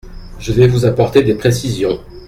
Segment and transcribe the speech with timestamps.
[0.39, 2.03] Je vais vous apporter des précisions.